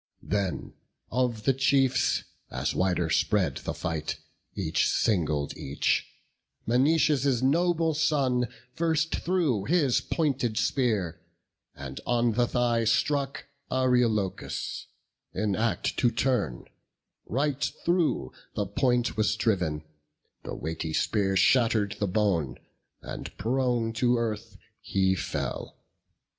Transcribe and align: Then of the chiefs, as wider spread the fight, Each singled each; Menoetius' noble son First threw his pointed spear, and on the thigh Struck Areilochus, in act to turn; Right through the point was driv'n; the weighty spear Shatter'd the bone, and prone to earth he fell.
Then 0.23 0.73
of 1.11 1.43
the 1.43 1.53
chiefs, 1.53 2.23
as 2.49 2.73
wider 2.73 3.11
spread 3.11 3.57
the 3.57 3.73
fight, 3.75 4.17
Each 4.55 4.89
singled 4.89 5.55
each; 5.55 6.07
Menoetius' 6.65 7.43
noble 7.43 7.93
son 7.93 8.47
First 8.73 9.17
threw 9.17 9.65
his 9.65 10.01
pointed 10.01 10.57
spear, 10.57 11.21
and 11.75 12.01
on 12.07 12.31
the 12.31 12.47
thigh 12.47 12.83
Struck 12.83 13.45
Areilochus, 13.69 14.87
in 15.35 15.55
act 15.55 15.95
to 15.97 16.09
turn; 16.09 16.65
Right 17.27 17.63
through 17.63 18.31
the 18.55 18.65
point 18.65 19.15
was 19.15 19.35
driv'n; 19.35 19.83
the 20.41 20.55
weighty 20.55 20.93
spear 20.93 21.35
Shatter'd 21.37 21.97
the 21.99 22.07
bone, 22.07 22.57
and 23.03 23.37
prone 23.37 23.93
to 23.93 24.17
earth 24.17 24.57
he 24.79 25.13
fell. 25.13 25.77